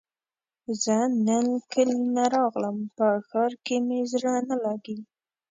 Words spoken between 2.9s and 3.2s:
په